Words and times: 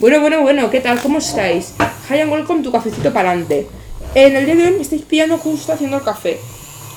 Bueno, 0.00 0.18
bueno, 0.22 0.40
bueno, 0.40 0.70
¿qué 0.70 0.80
tal? 0.80 0.98
¿Cómo 0.98 1.18
estáis? 1.18 1.74
Hi 2.08 2.20
and 2.20 2.32
welcome 2.32 2.62
tu 2.62 2.72
cafecito 2.72 3.12
para 3.12 3.32
adelante. 3.32 3.66
En 4.14 4.34
el 4.34 4.46
día 4.46 4.54
de 4.54 4.64
hoy 4.64 4.70
me 4.76 4.80
estáis 4.80 5.02
pillando 5.02 5.36
justo 5.36 5.74
haciendo 5.74 5.98
el 5.98 6.02
café. 6.02 6.40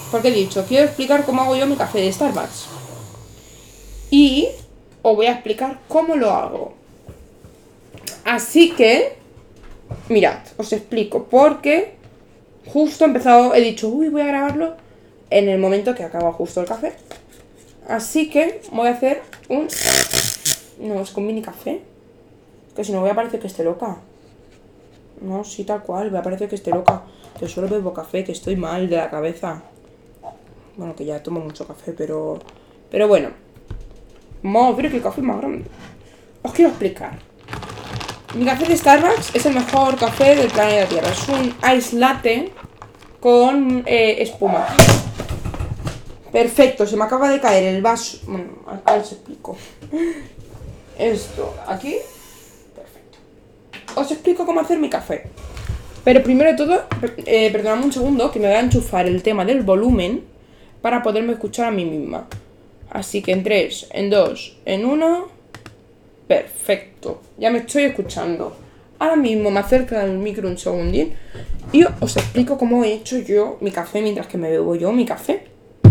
Porque 0.09 0.29
he 0.29 0.31
dicho, 0.31 0.63
quiero 0.65 0.85
explicar 0.85 1.25
cómo 1.25 1.41
hago 1.41 1.57
yo 1.57 1.67
mi 1.67 1.75
café 1.75 1.99
de 1.99 2.13
Starbucks. 2.13 2.67
Y 4.09 4.47
os 5.01 5.17
voy 5.17 5.25
a 5.25 5.33
explicar 5.33 5.81
cómo 5.89 6.15
lo 6.15 6.31
hago. 6.31 6.75
Así 8.23 8.71
que, 8.71 9.17
mirad, 10.07 10.39
os 10.55 10.71
explico. 10.71 11.25
Porque 11.25 11.95
justo 12.67 13.03
he 13.03 13.07
empezado, 13.07 13.53
he 13.53 13.59
dicho, 13.59 13.89
uy, 13.89 14.07
voy 14.07 14.21
a 14.21 14.27
grabarlo 14.27 14.77
en 15.29 15.49
el 15.49 15.59
momento 15.59 15.93
que 15.93 16.05
acaba 16.05 16.31
justo 16.31 16.61
el 16.61 16.67
café. 16.67 16.93
Así 17.85 18.29
que 18.29 18.61
voy 18.71 18.87
a 18.87 18.91
hacer 18.91 19.23
un... 19.49 19.67
No, 20.79 21.01
es 21.01 21.11
con 21.11 21.27
mini 21.27 21.41
café. 21.41 21.81
Que 22.75 22.83
si 22.83 22.91
no 22.91 23.01
voy 23.01 23.09
a 23.09 23.15
parecer 23.15 23.39
que 23.39 23.47
esté 23.47 23.63
loca. 23.63 23.97
No, 25.21 25.43
sí, 25.43 25.63
tal 25.63 25.83
cual, 25.83 26.09
voy 26.09 26.19
a 26.19 26.23
parecer 26.23 26.49
que 26.49 26.55
esté 26.55 26.71
loca. 26.71 27.03
Que 27.39 27.47
solo 27.47 27.67
bebo 27.67 27.93
café, 27.93 28.23
que 28.23 28.31
estoy 28.31 28.55
mal 28.55 28.89
de 28.89 28.97
la 28.97 29.09
cabeza. 29.09 29.63
Bueno, 30.75 30.95
que 30.95 31.05
ya 31.05 31.21
tomo 31.21 31.39
mucho 31.39 31.67
café, 31.67 31.93
pero... 31.93 32.39
Pero 32.89 33.07
bueno. 33.07 33.29
Madre, 34.41 34.89
que 34.89 34.97
el 34.97 35.03
café 35.03 35.21
es 35.21 35.27
más 35.27 35.37
grande. 35.37 35.65
Os 36.41 36.51
quiero 36.51 36.69
explicar. 36.69 37.19
Mi 38.35 38.45
café 38.45 38.65
de 38.65 38.75
Starbucks 38.75 39.35
es 39.35 39.45
el 39.45 39.53
mejor 39.53 39.95
café 39.95 40.35
del 40.35 40.49
planeta 40.49 40.89
Tierra. 40.89 41.09
Es 41.09 41.29
un 41.29 41.55
ice 41.75 41.95
latte 41.97 42.51
con 43.19 43.83
eh, 43.85 44.23
espuma. 44.23 44.65
Perfecto, 46.31 46.87
se 46.87 46.97
me 46.97 47.03
acaba 47.03 47.29
de 47.29 47.39
caer 47.39 47.75
el 47.75 47.81
vaso. 47.83 48.17
Bueno, 48.25 48.63
ahora 48.65 49.01
os 49.01 49.11
explico. 49.11 49.55
Esto, 50.97 51.53
aquí. 51.67 51.97
Os 53.95 54.11
explico 54.11 54.45
cómo 54.45 54.59
hacer 54.59 54.79
mi 54.79 54.89
café. 54.89 55.23
Pero 56.03 56.23
primero 56.23 56.51
de 56.51 56.57
todo, 56.57 56.83
eh, 57.25 57.51
perdonadme 57.51 57.85
un 57.85 57.93
segundo 57.93 58.31
que 58.31 58.39
me 58.39 58.47
voy 58.47 58.55
a 58.55 58.59
enchufar 58.59 59.05
el 59.05 59.21
tema 59.21 59.45
del 59.45 59.61
volumen 59.61 60.23
para 60.81 61.03
poderme 61.03 61.33
escuchar 61.33 61.67
a 61.67 61.71
mí 61.71 61.85
misma. 61.85 62.27
Así 62.89 63.21
que 63.21 63.31
en 63.31 63.43
3, 63.43 63.87
en 63.91 64.09
2, 64.09 64.57
en 64.65 64.85
1. 64.85 65.27
Perfecto. 66.27 67.21
Ya 67.37 67.51
me 67.51 67.59
estoy 67.59 67.83
escuchando. 67.83 68.55
Ahora 68.99 69.15
mismo 69.15 69.51
me 69.51 69.59
acerco 69.59 69.95
al 69.95 70.17
micro 70.17 70.47
un 70.47 70.57
segundín 70.57 71.13
y 71.71 71.83
os 71.83 72.17
explico 72.17 72.57
cómo 72.57 72.83
he 72.83 72.93
hecho 72.93 73.19
yo 73.19 73.57
mi 73.61 73.71
café 73.71 74.01
mientras 74.01 74.27
que 74.27 74.37
me 74.37 74.49
bebo 74.49 74.75
yo 74.75 74.91
mi 74.91 75.05
café. 75.05 75.47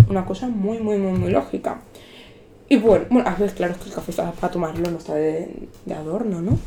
Una 0.09 0.25
cosa 0.25 0.49
muy, 0.49 0.79
muy, 0.79 0.99
muy, 0.99 1.19
muy 1.19 1.31
lógica. 1.31 1.81
Y 2.69 2.77
bueno, 2.77 3.07
bueno, 3.11 3.29
a 3.29 3.35
ver, 3.35 3.53
claro, 3.53 3.75
es 3.75 3.79
que 3.79 3.89
el 3.89 3.95
café 3.95 4.11
está 4.11 4.33
para 4.33 4.53
tomarlo, 4.53 4.91
no 4.91 4.99
está 4.99 5.15
de 5.15 5.69
adorno, 5.95 6.41
¿no? 6.43 6.59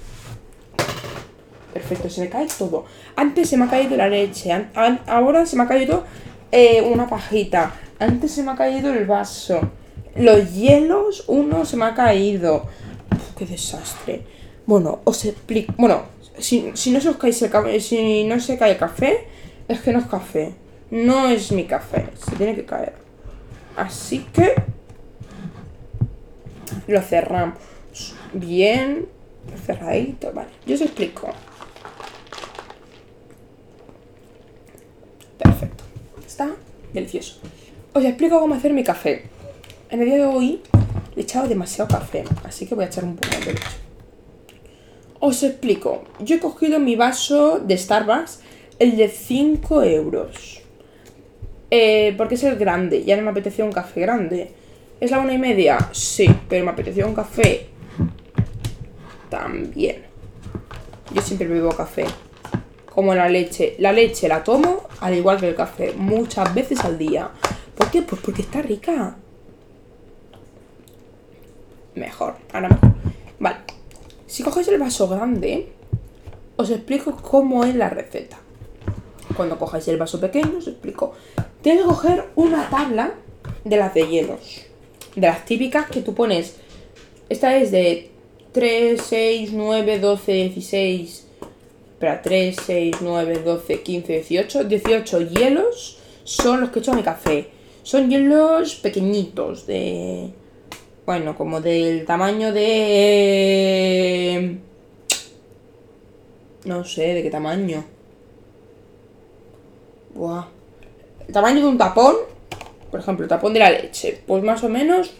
Perfecto, 1.75 2.09
se 2.09 2.21
me 2.21 2.29
cae 2.29 2.47
todo. 2.57 2.85
Antes 3.17 3.49
se 3.49 3.57
me 3.57 3.65
ha 3.65 3.69
caído 3.69 3.97
la 3.97 4.07
leche, 4.07 4.49
ahora 5.07 5.45
se 5.45 5.57
me 5.57 5.63
ha 5.63 5.67
caído 5.67 6.05
eh, 6.49 6.81
una 6.81 7.05
pajita. 7.09 7.73
Antes 7.99 8.31
se 8.31 8.43
me 8.43 8.51
ha 8.51 8.55
caído 8.55 8.93
el 8.93 9.05
vaso. 9.05 9.59
Los 10.15 10.53
hielos, 10.53 11.25
uno 11.27 11.65
se 11.65 11.75
me 11.75 11.83
ha 11.83 11.93
caído. 11.93 12.67
Uf, 13.11 13.35
qué 13.37 13.45
desastre. 13.45 14.21
Bueno, 14.65 15.01
os 15.03 15.25
explico. 15.25 15.73
Bueno, 15.77 16.03
si, 16.37 16.71
si 16.75 16.91
no 16.91 17.01
se 17.01 17.09
os 17.09 17.17
cae 17.17 17.31
el 17.73 17.81
si 17.81 18.23
no 18.23 18.39
se 18.39 18.57
cae 18.57 18.71
el 18.71 18.77
café, 18.77 19.27
es 19.67 19.81
que 19.81 19.91
no 19.91 19.99
es 19.99 20.05
café. 20.05 20.53
No 20.91 21.27
es 21.27 21.51
mi 21.51 21.65
café. 21.65 22.05
Se 22.25 22.37
tiene 22.37 22.55
que 22.55 22.63
caer. 22.63 22.93
Así 23.75 24.25
que 24.31 24.55
lo 26.87 27.01
cerramos 27.01 27.57
bien 28.31 29.09
cerradito, 29.65 30.31
vale. 30.31 30.51
Yo 30.65 30.75
os 30.75 30.81
explico. 30.81 31.33
Perfecto. 35.37 35.83
Está 36.35 36.53
delicioso. 36.91 37.39
Os 37.93 38.03
explico 38.03 38.41
cómo 38.41 38.55
hacer 38.55 38.73
mi 38.73 38.83
café. 38.83 39.23
En 39.89 40.01
el 40.01 40.05
día 40.07 40.17
de 40.17 40.25
hoy 40.25 40.59
le 41.15 41.21
he 41.21 41.23
echado 41.23 41.47
demasiado 41.47 41.89
café, 41.89 42.25
así 42.43 42.65
que 42.65 42.75
voy 42.75 42.83
a 42.83 42.87
echar 42.87 43.05
un 43.05 43.15
poco 43.15 43.33
de 43.39 43.53
leche. 43.53 43.63
Os 45.21 45.41
explico. 45.43 46.03
Yo 46.19 46.35
he 46.35 46.39
cogido 46.39 46.77
mi 46.81 46.97
vaso 46.97 47.59
de 47.59 47.77
Starbucks, 47.77 48.41
el 48.79 48.97
de 48.97 49.07
5 49.07 49.83
euros. 49.83 50.61
Eh, 51.71 52.13
porque 52.17 52.35
es 52.35 52.43
el 52.43 52.57
grande, 52.57 53.05
ya 53.05 53.15
no 53.15 53.23
me 53.23 53.29
apetecía 53.29 53.63
un 53.63 53.71
café 53.71 54.01
grande. 54.01 54.51
¿Es 54.99 55.11
la 55.11 55.19
una 55.19 55.31
y 55.31 55.37
media? 55.37 55.77
Sí, 55.93 56.27
pero 56.49 56.65
me 56.65 56.71
apetecía 56.71 57.05
un 57.05 57.15
café 57.15 57.67
también. 59.29 60.03
Yo 61.13 61.21
siempre 61.21 61.47
bebo 61.47 61.69
café. 61.69 62.03
Como 62.95 63.13
la 63.13 63.27
leche. 63.27 63.75
La 63.79 63.91
leche 63.91 64.29
la 64.29 64.43
tomo 64.43 64.87
al 65.01 65.13
igual 65.13 65.37
que 65.39 65.49
el 65.49 65.55
café, 65.55 65.93
muchas 65.97 66.55
veces 66.55 66.79
al 66.85 66.97
día. 66.97 67.29
¿Por 67.75 67.91
qué? 67.91 68.01
Pues 68.01 68.21
porque 68.21 68.41
está 68.41 68.61
rica. 68.61 69.17
Mejor, 71.93 72.35
ahora 72.53 72.69
mejor. 72.69 72.91
Vale. 73.37 73.57
Si 74.25 74.43
cogéis 74.43 74.69
el 74.69 74.79
vaso 74.79 75.07
grande, 75.09 75.73
os 76.55 76.69
explico 76.69 77.17
cómo 77.17 77.65
es 77.65 77.75
la 77.75 77.89
receta. 77.89 78.37
Cuando 79.35 79.59
cojáis 79.59 79.87
el 79.89 79.97
vaso 79.97 80.19
pequeño, 80.21 80.59
os 80.59 80.67
explico. 80.67 81.13
Tienes 81.61 81.83
que 81.83 81.89
coger 81.89 82.29
una 82.35 82.69
tabla 82.69 83.13
de 83.65 83.75
las 83.75 83.93
de 83.93 84.07
hielos. 84.07 84.61
De 85.15 85.27
las 85.27 85.45
típicas 85.45 85.89
que 85.89 86.01
tú 86.01 86.13
pones. 86.13 86.55
Esta 87.27 87.57
es 87.57 87.71
de 87.71 88.11
3, 88.53 89.01
6, 89.01 89.51
9, 89.53 89.99
12, 89.99 90.31
16. 90.31 91.24
Espera, 92.05 92.21
3, 92.21 92.55
6, 92.65 92.95
9, 93.01 93.41
12, 93.43 93.81
15, 93.81 94.13
18. 94.13 94.63
18 94.65 95.21
hielos 95.21 95.97
son 96.23 96.61
los 96.61 96.69
que 96.69 96.77
he 96.77 96.81
hecho 96.81 96.91
a 96.91 96.95
mi 96.95 97.01
café. 97.01 97.49
Son 97.81 98.07
hielos 98.09 98.75
pequeñitos, 98.75 99.65
de. 99.65 100.29
Bueno, 101.05 101.35
como 101.35 101.61
del 101.61 102.05
tamaño 102.05 102.53
de. 102.53 103.39
No 106.65 106.85
sé, 106.85 107.15
¿de 107.15 107.23
qué 107.23 107.31
tamaño? 107.31 107.83
Buah. 110.13 110.45
El 111.27 111.33
tamaño 111.33 111.61
de 111.61 111.67
un 111.67 111.79
tapón, 111.79 112.17
por 112.91 112.99
ejemplo, 112.99 113.23
el 113.23 113.29
tapón 113.29 113.53
de 113.53 113.59
la 113.59 113.71
leche, 113.71 114.21
pues 114.27 114.43
más 114.43 114.63
o 114.63 114.69
menos 114.69 115.15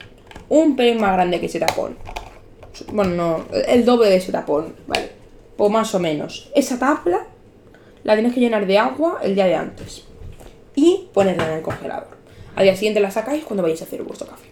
un 0.49 0.75
pelín 0.75 1.01
más 1.01 1.13
grande 1.13 1.39
que 1.39 1.47
ese 1.47 1.59
tapón. 1.59 1.97
Bueno, 2.91 3.15
no, 3.15 3.45
el 3.67 3.85
doble 3.85 4.09
de 4.09 4.17
ese 4.17 4.31
tapón, 4.31 4.75
¿vale? 4.85 5.04
Pues 5.57 5.71
más 5.71 5.93
o 5.95 5.99
menos. 5.99 6.51
Esa 6.55 6.79
tabla 6.79 7.27
la 8.03 8.13
tienes 8.13 8.33
que 8.33 8.39
llenar 8.39 8.67
de 8.67 8.77
agua 8.77 9.19
el 9.23 9.35
día 9.35 9.45
de 9.45 9.55
antes 9.55 10.05
y 10.75 11.09
ponerla 11.13 11.47
en 11.47 11.57
el 11.57 11.61
congelador. 11.61 12.15
Al 12.55 12.63
día 12.63 12.75
siguiente 12.75 12.99
la 12.99 13.11
sacáis 13.11 13.43
cuando 13.43 13.63
vayáis 13.63 13.81
a 13.81 13.85
hacer 13.85 14.03
vuestro 14.03 14.27
café. 14.27 14.49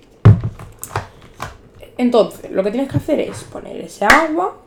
Entonces, 1.97 2.51
lo 2.51 2.63
que 2.63 2.71
tienes 2.71 2.89
que 2.89 2.97
hacer 2.97 3.19
es 3.19 3.43
poner 3.43 3.77
ese 3.77 4.05
agua, 4.05 4.57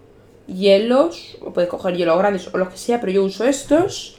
hielos, 0.47 1.37
o 1.41 1.53
puedes 1.53 1.69
coger 1.69 1.97
hielos 1.97 2.19
grandes 2.19 2.49
o 2.53 2.57
los 2.57 2.69
que 2.69 2.79
sea, 2.79 3.01
pero 3.01 3.13
yo 3.13 3.25
uso 3.25 3.45
estos, 3.45 4.19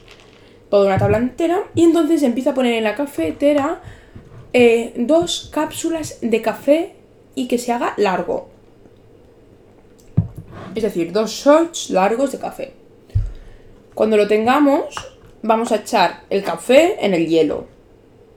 toda 0.70 0.88
una 0.88 0.98
tabla 0.98 1.18
entera, 1.18 1.64
y 1.74 1.84
entonces 1.84 2.22
empieza 2.24 2.52
a 2.52 2.54
poner 2.54 2.74
en 2.74 2.84
la 2.84 2.96
cafetera 2.96 3.82
eh, 4.54 4.94
dos 4.98 5.50
cápsulas 5.54 6.20
de 6.22 6.42
café 6.42 6.96
y 7.34 7.48
que 7.48 7.58
se 7.58 7.72
haga 7.72 7.94
largo. 7.98 8.50
Es 10.78 10.84
decir, 10.84 11.12
dos 11.12 11.32
shots 11.32 11.90
largos 11.90 12.32
de 12.34 12.38
café. 12.38 12.72
Cuando 13.96 14.16
lo 14.16 14.28
tengamos, 14.28 14.94
vamos 15.42 15.72
a 15.72 15.78
echar 15.78 16.22
el 16.30 16.44
café 16.44 17.04
en 17.04 17.16
el 17.16 17.26
hielo, 17.26 17.66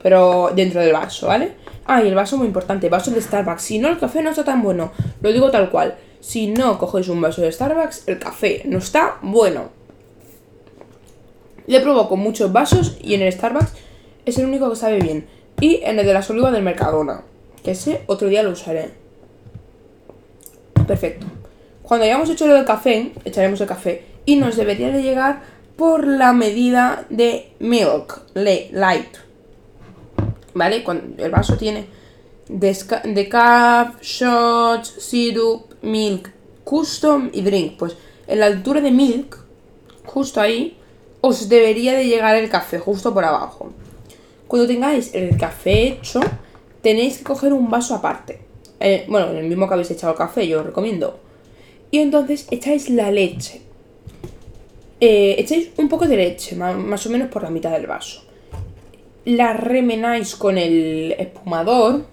pero 0.01 0.49
dentro 0.55 0.81
del 0.81 0.91
vaso, 0.91 1.27
¿vale? 1.27 1.51
Ah, 1.85 2.01
y 2.01 2.07
el 2.07 2.15
vaso 2.15 2.37
muy 2.37 2.47
importante, 2.47 2.89
vaso 2.89 3.11
de 3.11 3.21
Starbucks. 3.21 3.61
Si 3.61 3.77
no, 3.77 3.89
el 3.89 3.99
café 3.99 4.23
no 4.23 4.31
está 4.31 4.43
tan 4.43 4.63
bueno. 4.63 4.91
Lo 5.21 5.31
digo 5.31 5.51
tal 5.51 5.69
cual. 5.69 5.99
Si 6.19 6.47
no 6.47 6.79
cogéis 6.79 7.09
un 7.09 7.21
vaso 7.21 7.43
de 7.43 7.51
Starbucks, 7.51 8.07
el 8.07 8.17
café 8.17 8.63
no 8.65 8.79
está 8.79 9.19
bueno. 9.21 9.69
Le 11.67 11.79
probó 11.79 12.09
con 12.09 12.21
muchos 12.21 12.51
vasos 12.51 12.97
y 13.03 13.13
en 13.13 13.21
el 13.21 13.31
Starbucks 13.31 13.73
es 14.25 14.39
el 14.39 14.47
único 14.47 14.67
que 14.67 14.77
sabe 14.77 14.99
bien. 14.99 15.27
Y 15.59 15.81
en 15.83 15.99
el 15.99 16.07
de 16.07 16.13
las 16.15 16.27
olivas 16.31 16.53
del 16.53 16.63
Mercadona, 16.63 17.21
que 17.63 17.69
ese 17.69 18.01
otro 18.07 18.29
día 18.29 18.41
lo 18.41 18.49
usaré. 18.49 18.89
Perfecto. 20.87 21.27
Cuando 21.91 22.05
hayamos 22.05 22.29
hecho 22.29 22.47
lo 22.47 22.53
del 22.53 22.63
café, 22.63 23.11
echaremos 23.25 23.59
el 23.59 23.67
café 23.67 24.05
y 24.23 24.37
nos 24.37 24.55
debería 24.55 24.91
de 24.91 25.03
llegar 25.03 25.41
por 25.75 26.07
la 26.07 26.31
medida 26.31 27.05
de 27.09 27.51
milk 27.59 28.21
light. 28.33 29.17
¿Vale? 30.53 30.85
Cuando 30.85 31.21
el 31.21 31.29
vaso 31.29 31.57
tiene 31.57 31.87
decaf, 32.47 34.01
shots, 34.01 34.87
syrup, 34.99 35.73
milk, 35.81 36.31
custom 36.63 37.29
y 37.33 37.41
drink. 37.41 37.77
Pues 37.77 37.97
en 38.25 38.39
la 38.39 38.45
altura 38.45 38.79
de 38.79 38.91
milk, 38.91 39.37
justo 40.05 40.39
ahí, 40.39 40.77
os 41.19 41.49
debería 41.49 41.93
de 41.93 42.05
llegar 42.05 42.37
el 42.37 42.49
café, 42.49 42.79
justo 42.79 43.13
por 43.13 43.25
abajo. 43.25 43.73
Cuando 44.47 44.65
tengáis 44.65 45.13
el 45.13 45.35
café 45.37 45.87
hecho, 45.89 46.21
tenéis 46.81 47.17
que 47.17 47.25
coger 47.25 47.51
un 47.51 47.69
vaso 47.69 47.95
aparte. 47.95 48.39
Eh, 48.79 49.05
bueno, 49.09 49.31
en 49.31 49.35
el 49.35 49.47
mismo 49.47 49.67
que 49.67 49.73
habéis 49.73 49.91
echado 49.91 50.13
el 50.13 50.17
café, 50.17 50.47
yo 50.47 50.61
os 50.61 50.65
recomiendo. 50.65 51.30
Y 51.91 51.99
entonces 51.99 52.47
echáis 52.49 52.89
la 52.89 53.11
leche. 53.11 53.61
Eh, 55.01 55.35
echáis 55.37 55.71
un 55.77 55.89
poco 55.89 56.07
de 56.07 56.15
leche, 56.15 56.55
más 56.55 57.05
o 57.05 57.09
menos 57.09 57.29
por 57.29 57.43
la 57.43 57.49
mitad 57.49 57.71
del 57.71 57.85
vaso. 57.85 58.23
La 59.25 59.53
remenáis 59.53 60.35
con 60.35 60.57
el 60.57 61.13
espumador, 61.19 62.05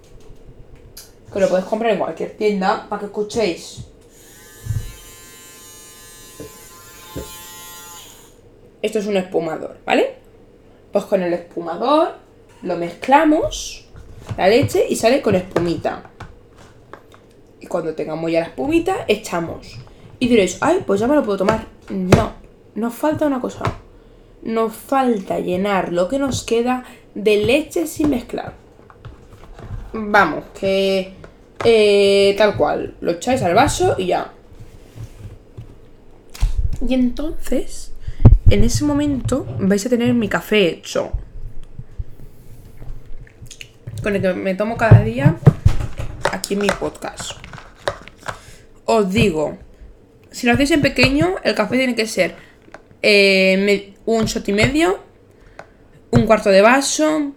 que 1.33 1.41
lo 1.41 1.49
podéis 1.49 1.67
comprar 1.67 1.93
en 1.93 1.99
cualquier 1.99 2.37
tienda, 2.37 2.87
para 2.89 3.01
que 3.01 3.07
escuchéis. 3.07 3.85
Esto 8.83 8.99
es 8.99 9.07
un 9.07 9.17
espumador, 9.17 9.77
¿vale? 9.85 10.15
Pues 10.93 11.05
con 11.05 11.23
el 11.23 11.33
espumador 11.33 12.15
lo 12.63 12.77
mezclamos, 12.77 13.87
la 14.37 14.49
leche, 14.49 14.87
y 14.89 14.97
sale 14.97 15.23
con 15.23 15.37
espumita. 15.37 16.11
Cuando 17.69 17.95
tengamos 17.95 18.31
ya 18.31 18.41
la 18.41 18.47
espumita, 18.47 19.05
echamos. 19.07 19.79
Y 20.19 20.29
diréis, 20.29 20.59
ay, 20.61 20.83
pues 20.87 21.01
ya 21.01 21.07
me 21.07 21.15
lo 21.15 21.23
puedo 21.23 21.39
tomar. 21.39 21.67
No, 21.91 22.33
nos 22.75 22.95
falta 22.95 23.27
una 23.27 23.41
cosa. 23.41 23.63
Nos 24.43 24.73
falta 24.73 25.39
llenar 25.39 25.93
lo 25.93 26.09
que 26.09 26.19
nos 26.19 26.45
queda 26.45 26.85
de 27.15 27.37
leche 27.45 27.87
sin 27.87 28.11
mezclar. 28.11 28.55
Vamos, 29.93 30.45
que 30.59 31.13
eh, 31.65 32.35
tal 32.37 32.57
cual. 32.57 32.95
Lo 33.01 33.13
echáis 33.13 33.43
al 33.43 33.55
vaso 33.55 33.97
y 33.99 34.07
ya. 34.07 34.33
Y 36.87 36.95
entonces, 36.95 37.93
en 38.51 38.65
ese 38.65 38.85
momento, 38.85 39.47
vais 39.59 39.85
a 39.85 39.89
tener 39.89 40.15
mi 40.15 40.29
café 40.29 40.69
hecho. 40.69 41.13
Con 44.03 44.15
el 44.15 44.23
que 44.23 44.33
me 44.33 44.55
tomo 44.55 44.77
cada 44.77 45.03
día 45.03 45.37
aquí 46.33 46.55
en 46.55 46.61
mi 46.61 46.69
podcast. 46.69 47.48
Os 48.91 49.13
digo, 49.13 49.59
si 50.31 50.47
lo 50.47 50.55
hacéis 50.55 50.71
en 50.71 50.81
pequeño, 50.81 51.35
el 51.45 51.55
café 51.55 51.77
tiene 51.77 51.95
que 51.95 52.07
ser 52.07 52.35
eh, 53.03 53.93
un 54.07 54.25
shot 54.25 54.49
y 54.49 54.55
medio, 54.55 54.99
un 56.11 56.25
cuarto 56.25 56.49
de 56.49 56.63
vaso, 56.63 57.35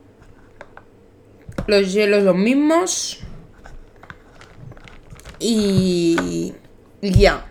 los 1.68 1.92
hielos 1.92 2.24
los 2.24 2.38
mismos 2.38 3.20
y, 5.40 6.54
ya. 7.02 7.46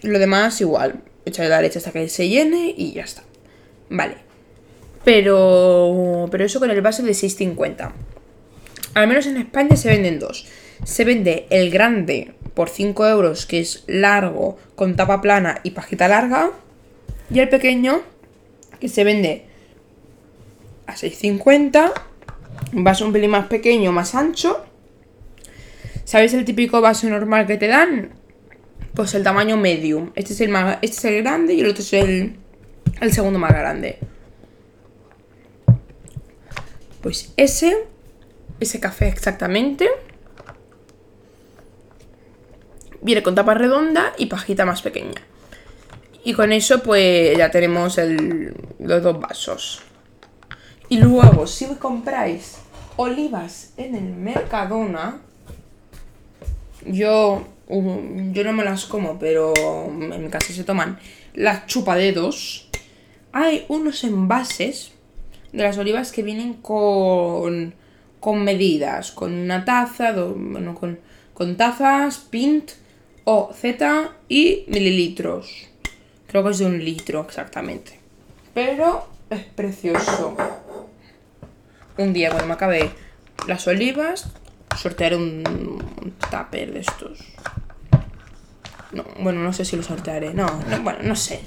Lo 0.00 0.18
demás 0.18 0.62
igual, 0.62 1.02
echarle 1.26 1.50
la 1.50 1.60
leche 1.60 1.76
hasta 1.76 1.92
que 1.92 2.08
se 2.08 2.26
llene 2.26 2.72
y 2.74 2.94
ya 2.94 3.04
está. 3.04 3.22
Vale. 3.90 4.16
Pero, 5.04 6.26
pero 6.30 6.46
eso 6.46 6.58
con 6.58 6.70
el 6.70 6.80
vaso 6.80 7.02
de 7.02 7.12
6,50. 7.12 7.92
Al 8.94 9.08
menos 9.08 9.26
en 9.26 9.36
España 9.36 9.76
se 9.76 9.90
venden 9.90 10.18
dos. 10.18 10.46
Se 10.84 11.04
vende 11.04 11.46
el 11.50 11.70
grande 11.70 12.34
por 12.54 12.68
5 12.68 13.06
euros, 13.06 13.46
que 13.46 13.60
es 13.60 13.84
largo, 13.86 14.58
con 14.74 14.96
tapa 14.96 15.20
plana 15.20 15.60
y 15.62 15.70
pajita 15.70 16.08
larga. 16.08 16.50
Y 17.32 17.40
el 17.40 17.48
pequeño, 17.48 18.02
que 18.80 18.88
se 18.88 19.04
vende 19.04 19.44
a 20.86 20.94
6,50. 20.94 21.92
Un 22.72 22.84
vaso 22.84 23.06
un 23.06 23.12
pelín 23.12 23.30
más 23.30 23.46
pequeño, 23.46 23.92
más 23.92 24.14
ancho. 24.14 24.64
¿Sabéis 26.04 26.34
el 26.34 26.44
típico 26.44 26.80
vaso 26.80 27.08
normal 27.08 27.46
que 27.46 27.58
te 27.58 27.68
dan? 27.68 28.10
Pues 28.94 29.14
el 29.14 29.22
tamaño 29.22 29.56
medium. 29.56 30.10
Este 30.14 30.32
es 30.32 30.40
el, 30.40 30.48
más, 30.48 30.78
este 30.82 30.96
es 30.96 31.04
el 31.04 31.22
grande 31.22 31.54
y 31.54 31.60
el 31.60 31.68
otro 31.68 31.82
es 31.82 31.92
el, 31.92 32.36
el 33.00 33.12
segundo 33.12 33.38
más 33.38 33.52
grande. 33.52 33.98
Pues 37.02 37.32
ese, 37.36 37.84
ese 38.58 38.80
café 38.80 39.08
exactamente. 39.08 39.88
Viene 43.00 43.22
con 43.22 43.34
tapa 43.34 43.54
redonda 43.54 44.12
y 44.18 44.26
pajita 44.26 44.64
más 44.64 44.82
pequeña. 44.82 45.22
Y 46.24 46.34
con 46.34 46.52
eso 46.52 46.82
pues 46.82 47.36
ya 47.36 47.50
tenemos 47.50 47.98
los 48.78 49.02
dos 49.02 49.20
vasos. 49.20 49.82
Y 50.88 50.98
luego, 50.98 51.46
si 51.46 51.66
compráis 51.76 52.58
olivas 52.96 53.72
en 53.76 53.94
el 53.94 54.04
Mercadona, 54.04 55.20
yo, 56.86 57.46
yo 57.68 58.44
no 58.44 58.52
me 58.52 58.64
las 58.64 58.86
como, 58.86 59.18
pero 59.18 59.52
en 59.54 60.22
mi 60.22 60.30
casa 60.30 60.52
se 60.52 60.64
toman 60.64 60.98
las 61.34 61.66
chupadedos. 61.66 62.68
Hay 63.32 63.66
unos 63.68 64.02
envases 64.04 64.92
de 65.52 65.62
las 65.62 65.78
olivas 65.78 66.10
que 66.10 66.22
vienen 66.22 66.54
con, 66.54 67.74
con 68.18 68.44
medidas, 68.44 69.12
con 69.12 69.32
una 69.32 69.64
taza, 69.64 70.12
bueno, 70.12 70.74
con, 70.74 70.98
con 71.34 71.56
tazas, 71.56 72.18
pint 72.18 72.72
o 73.30 73.52
Z 73.52 74.12
y 74.30 74.64
mililitros. 74.68 75.68
Creo 76.28 76.42
que 76.44 76.50
es 76.50 76.58
de 76.60 76.64
un 76.64 76.82
litro 76.82 77.20
exactamente. 77.20 78.00
Pero 78.54 79.06
es 79.28 79.44
precioso. 79.44 80.34
Un 81.98 82.14
día 82.14 82.30
cuando 82.30 82.46
me 82.46 82.54
acabe 82.54 82.90
las 83.46 83.66
olivas, 83.66 84.32
sortearé 84.78 85.16
un, 85.16 85.44
un 85.46 86.12
tupper 86.30 86.72
de 86.72 86.80
estos. 86.80 87.18
No, 88.92 89.04
bueno, 89.20 89.42
no 89.42 89.52
sé 89.52 89.66
si 89.66 89.76
lo 89.76 89.82
sortearé. 89.82 90.32
No, 90.32 90.46
no, 90.70 90.80
bueno, 90.80 91.00
no 91.02 91.14
sé. 91.14 91.42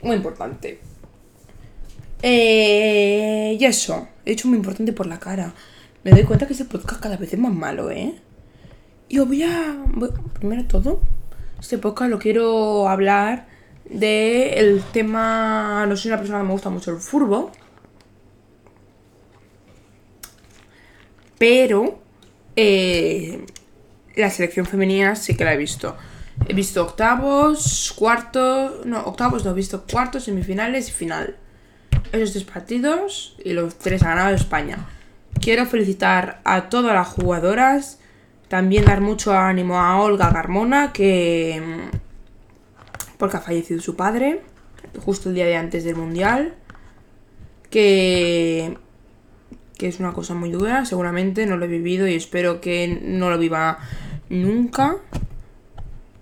Muy 0.00 0.16
importante. 0.16 0.80
Eh, 2.22 3.58
y 3.60 3.64
eso. 3.66 4.08
He 4.24 4.32
hecho 4.32 4.48
muy 4.48 4.56
importante 4.56 4.94
por 4.94 5.06
la 5.06 5.18
cara. 5.18 5.52
Me 6.02 6.12
doy 6.12 6.22
cuenta 6.24 6.46
que 6.46 6.54
este 6.54 6.64
podcast 6.64 7.02
cada 7.02 7.18
vez 7.18 7.30
es 7.30 7.38
más 7.38 7.52
malo, 7.52 7.90
¿eh? 7.90 8.14
Y 9.08 9.18
os 9.18 9.26
voy 9.26 9.42
a. 9.42 9.76
primero 10.34 10.64
todo, 10.66 11.00
este 11.58 11.78
podcast 11.78 12.10
lo 12.10 12.18
quiero 12.18 12.88
hablar 12.88 13.46
de 13.84 14.54
el 14.54 14.82
tema. 14.92 15.86
No 15.86 15.96
soy 15.96 16.10
una 16.10 16.18
persona 16.18 16.40
que 16.40 16.46
me 16.46 16.52
gusta 16.52 16.70
mucho 16.70 16.90
el 16.90 16.98
furbo. 16.98 17.50
Pero. 21.38 22.00
Eh, 22.60 23.46
la 24.16 24.30
selección 24.30 24.66
femenina 24.66 25.14
sí 25.14 25.36
que 25.36 25.44
la 25.44 25.54
he 25.54 25.56
visto. 25.56 25.96
He 26.46 26.54
visto 26.54 26.82
octavos, 26.82 27.94
cuartos. 27.96 28.84
No, 28.84 29.00
octavos 29.04 29.44
no, 29.44 29.52
he 29.52 29.54
visto 29.54 29.84
cuartos, 29.90 30.24
semifinales 30.24 30.88
y 30.88 30.92
final. 30.92 31.36
Esos 32.12 32.32
tres 32.32 32.44
partidos 32.44 33.36
y 33.44 33.52
los 33.52 33.78
tres 33.78 34.02
ha 34.02 34.08
ganado 34.08 34.34
España. 34.34 34.86
Quiero 35.40 35.66
felicitar 35.66 36.40
a 36.44 36.68
todas 36.68 36.94
las 36.94 37.08
jugadoras 37.08 38.00
también 38.48 38.86
dar 38.86 39.02
mucho 39.02 39.32
ánimo 39.32 39.78
a 39.78 40.00
Olga 40.00 40.32
Carmona, 40.32 40.92
que. 40.92 41.62
porque 43.18 43.36
ha 43.36 43.40
fallecido 43.40 43.80
su 43.80 43.94
padre, 43.94 44.40
justo 45.04 45.28
el 45.28 45.34
día 45.34 45.46
de 45.46 45.56
antes 45.56 45.84
del 45.84 45.96
Mundial. 45.96 46.54
Que. 47.70 48.78
que 49.76 49.88
es 49.88 50.00
una 50.00 50.12
cosa 50.12 50.34
muy 50.34 50.50
dura, 50.50 50.86
seguramente 50.86 51.44
no 51.44 51.58
lo 51.58 51.66
he 51.66 51.68
vivido 51.68 52.08
y 52.08 52.14
espero 52.14 52.60
que 52.60 53.00
no 53.02 53.28
lo 53.30 53.38
viva 53.38 53.78
nunca. 54.30 54.96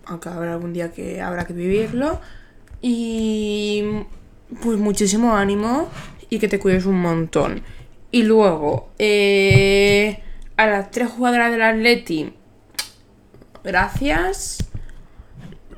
Aunque 0.04 0.28
habrá 0.28 0.54
algún 0.54 0.72
día 0.72 0.92
que 0.92 1.20
habrá 1.20 1.46
que 1.46 1.52
vivirlo. 1.52 2.20
Y. 2.82 3.84
pues 4.62 4.78
muchísimo 4.78 5.36
ánimo 5.36 5.88
y 6.28 6.40
que 6.40 6.48
te 6.48 6.58
cuides 6.58 6.86
un 6.86 7.00
montón. 7.00 7.62
Y 8.10 8.24
luego, 8.24 8.90
eh 8.98 10.22
a 10.56 10.66
las 10.66 10.90
tres 10.90 11.10
jugadoras 11.10 11.52
del 11.52 11.62
Atleti, 11.62 12.32
gracias. 13.62 14.58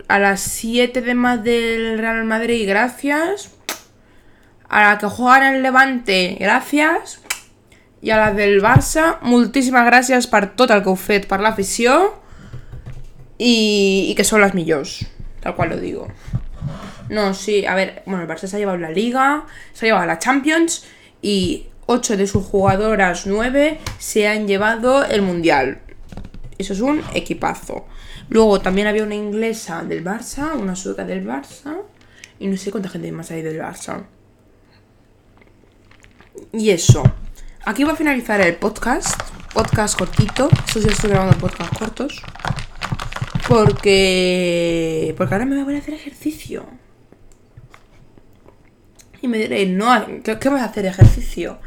A 0.07 0.19
las 0.19 0.41
siete 0.41 1.03
demás 1.03 1.45
del 1.45 1.99
Real 1.99 2.25
Madrid, 2.25 2.67
gracias. 2.67 3.51
A 4.69 4.83
la 4.83 4.99
que 4.99 5.07
juegan 5.07 5.43
en 5.43 5.55
el 5.57 5.63
Levante, 5.63 6.37
gracias. 6.41 7.21
Y 8.01 8.11
a 8.11 8.17
las 8.17 8.37
del 8.37 8.63
Barça, 8.63 9.19
muchísimas 9.23 9.85
gracias 9.85 10.27
por 10.27 10.55
todo 10.55 10.73
el 10.75 10.83
que 10.83 10.91
la 11.41 11.51
afición 11.51 12.11
y, 13.37 14.15
que 14.17 14.25
son 14.25 14.41
las 14.41 14.55
millors, 14.55 15.07
tal 15.41 15.57
cual 15.57 15.71
lo 15.71 15.77
digo. 15.79 16.09
No, 17.09 17.35
sí, 17.35 17.67
a 17.67 17.75
ver, 17.75 18.03
bueno, 18.07 18.23
el 18.23 18.29
Barça 18.29 18.47
se 18.47 18.57
ha 18.57 18.59
llevado 18.59 18.79
la 18.79 18.91
Liga, 18.91 19.47
se 19.73 19.87
ha 19.87 19.89
llevado 19.89 20.07
la 20.07 20.19
Champions 20.19 20.87
y 21.21 21.68
8 21.91 22.19
de 22.19 22.27
sus 22.27 22.45
jugadoras 22.45 23.27
9 23.27 23.81
se 23.99 24.29
han 24.29 24.47
llevado 24.47 25.07
el 25.07 25.23
mundial. 25.23 25.81
Eso 26.59 26.75
es 26.75 26.81
un 26.81 27.03
equipazo. 27.15 27.87
Luego 28.29 28.61
también 28.61 28.89
había 28.89 29.05
una 29.05 29.15
inglesa 29.15 29.83
del 29.85 30.05
Barça, 30.05 30.55
una 30.55 30.77
sueca 30.77 31.07
del 31.07 31.27
Barça. 31.27 31.79
Y 32.39 32.47
no 32.47 32.59
sé 32.59 32.71
cuánta 32.71 32.91
gente 32.91 33.11
más 33.11 33.31
hay 33.31 33.41
del 33.41 33.59
Barça. 33.59 34.05
Y 36.53 36.69
eso. 36.69 37.03
Aquí 37.65 37.85
va 37.85 37.93
a 37.93 37.97
finalizar 37.97 38.39
el 38.43 38.57
podcast. 38.57 39.19
Podcast 39.55 39.99
cortito. 39.99 40.51
Eso 40.69 40.83
sí 40.83 40.89
estoy 40.89 41.09
grabando 41.09 41.39
podcast 41.39 41.75
cortos. 41.79 42.23
Porque. 43.49 45.15
Porque 45.17 45.35
ahora 45.35 45.47
me 45.47 45.65
voy 45.65 45.77
a 45.77 45.79
hacer 45.79 45.95
ejercicio. 45.95 46.67
Y 49.23 49.29
me 49.29 49.39
diréis, 49.39 49.71
no, 49.71 49.91
¿qué, 50.23 50.39
qué 50.39 50.49
vas 50.51 50.61
a 50.61 50.67
hacer 50.67 50.85
ejercicio? 50.85 51.59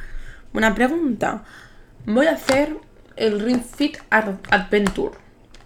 Una 0.53 0.73
pregunta. 0.75 1.43
Voy 2.05 2.27
a 2.27 2.31
hacer 2.33 2.75
el 3.15 3.39
Ring 3.39 3.61
Fit 3.63 3.97
Ad- 4.09 4.35
Adventure. 4.49 5.15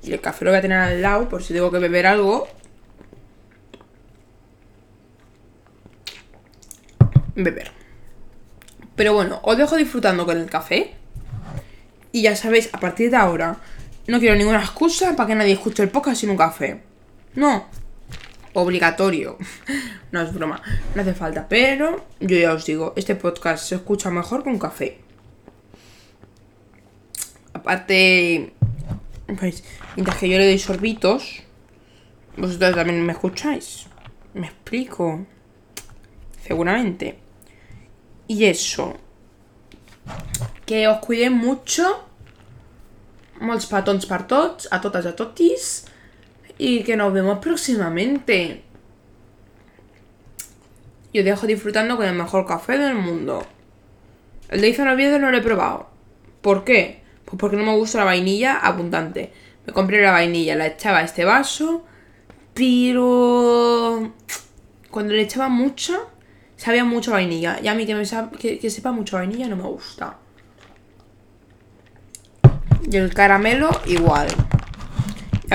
Y 0.04 0.14
el 0.14 0.22
café 0.22 0.46
lo 0.46 0.52
voy 0.52 0.60
a 0.60 0.62
tener 0.62 0.78
al 0.78 1.02
lado 1.02 1.28
por 1.30 1.42
si 1.44 1.54
tengo 1.54 1.72
que 1.72 1.80
beber 1.80 2.06
algo. 2.06 2.48
Beber. 7.36 7.72
Pero 8.96 9.14
bueno, 9.14 9.40
os 9.44 9.58
dejo 9.58 9.76
disfrutando 9.76 10.26
con 10.26 10.38
el 10.38 10.50
café. 10.50 10.94
Y 12.12 12.22
ya 12.22 12.36
sabéis, 12.36 12.70
a 12.74 12.80
partir 12.80 13.10
de 13.12 13.18
ahora, 13.18 13.58
no 14.08 14.20
quiero 14.20 14.36
ninguna 14.36 14.60
excusa 14.62 15.16
para 15.16 15.28
que 15.28 15.36
nadie 15.36 15.54
escuche 15.54 15.84
el 15.84 15.90
podcast 15.90 16.22
sin 16.22 16.30
un 16.30 16.38
café. 16.38 16.82
No. 17.34 17.66
Obligatorio. 18.56 19.38
No 20.12 20.22
es 20.22 20.34
broma. 20.34 20.62
No 20.94 21.02
hace 21.02 21.14
falta. 21.14 21.46
Pero 21.50 22.06
yo 22.22 22.38
ya 22.38 22.54
os 22.54 22.66
digo, 22.66 22.94
este 22.96 23.16
podcast 23.16 23.66
se 23.66 23.76
escucha 23.76 24.10
mejor 24.10 24.46
con 24.46 24.58
café. 24.58 25.02
Aparte, 27.52 28.54
pues, 29.38 29.62
mientras 29.98 30.18
que 30.18 30.30
yo 30.30 30.38
le 30.38 30.46
doy 30.46 30.58
sorbitos, 30.58 31.44
vosotros 32.38 32.76
también 32.76 33.06
me 33.06 33.12
escucháis. 33.12 33.88
Me 34.34 34.48
explico. 34.48 35.26
Seguramente. 36.42 37.20
Y 38.28 38.46
eso. 38.46 38.96
Que 40.66 40.88
os 40.88 41.00
cuidéis 41.00 41.32
mucho. 41.32 42.08
Molts 43.42 43.66
petons 43.68 44.06
per 44.08 44.24
tots, 44.32 44.70
a 44.72 44.80
totes, 44.80 45.06
a 45.06 45.16
totis. 45.16 45.86
Y 46.58 46.84
que 46.84 46.96
nos 46.96 47.14
vemos 47.14 47.40
próximamente. 47.40 48.64
Y 51.12 51.20
os 51.20 51.26
dejo 51.26 51.48
disfrutando 51.48 51.98
con 51.98 52.06
el 52.06 52.16
mejor 52.16 52.46
café 52.46 52.78
del 52.78 52.96
mundo. 52.96 53.46
El 54.50 54.62
de 54.62 54.70
Izan 54.70 54.88
Oviedo 54.88 55.20
no 55.20 55.32
lo 55.32 55.38
he 55.38 55.42
probado. 55.42 55.90
¿Por 56.42 56.64
qué? 56.64 57.02
Pues 57.26 57.40
porque 57.40 57.58
no 57.58 57.64
me 57.64 57.76
gusta 57.76 58.00
la 58.00 58.06
vainilla 58.06 58.58
abundante. 58.58 59.32
Me 59.66 59.74
compré 59.74 60.02
la 60.02 60.12
vainilla, 60.12 60.56
la 60.56 60.68
echaba 60.68 61.00
a 61.00 61.04
este 61.04 61.26
vaso, 61.26 61.84
pero 62.54 64.14
cuando 64.92 65.14
le 65.14 65.24
echaba 65.24 65.50
mucha, 65.50 65.98
sabía 66.56 66.86
mucho 66.86 67.12
vainilla. 67.12 67.60
Y 67.62 67.68
a 67.68 67.74
mí 67.74 67.86
que, 67.86 67.96
me 67.96 68.04
que, 68.40 68.60
que 68.60 68.70
sepa 68.70 68.92
mucho 68.92 69.18
vainilla 69.18 69.48
no 69.48 69.56
me 69.56 69.64
gusta. 69.64 70.18
Y 72.90 72.98
el 72.98 73.14
caramelo 73.14 73.72
igual. 73.88 74.28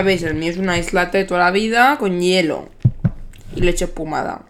Veis, 0.02 0.22
el 0.22 0.34
mío 0.34 0.50
es 0.50 0.56
una 0.58 0.78
islate 0.78 1.18
de 1.18 1.24
toda 1.24 1.40
la 1.40 1.50
vida 1.50 1.96
con 1.98 2.20
hielo 2.20 2.68
y 3.54 3.60
leche 3.60 3.84
espumada. 3.86 4.42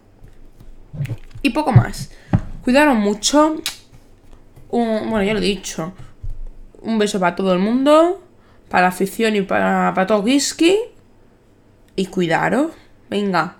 Y 1.41 1.51
poco 1.51 1.71
más. 1.71 2.11
Cuidaros 2.63 2.95
mucho. 2.95 3.55
Un- 4.69 5.09
bueno, 5.09 5.23
ya 5.23 5.33
lo 5.33 5.39
he 5.39 5.43
dicho. 5.43 5.93
Un 6.81 6.97
beso 6.99 7.19
para 7.19 7.35
todo 7.35 7.53
el 7.53 7.59
mundo. 7.59 8.21
Para 8.69 8.83
la 8.83 8.87
afición 8.89 9.35
y 9.35 9.41
para, 9.41 9.91
para 9.93 10.07
todo 10.07 10.19
whisky. 10.21 10.77
Y 11.95 12.05
cuidaros. 12.07 12.71
Venga. 13.09 13.55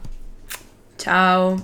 Chao. 0.98 1.58